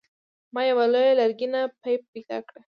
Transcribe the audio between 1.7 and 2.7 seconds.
پیپ پیدا کړه.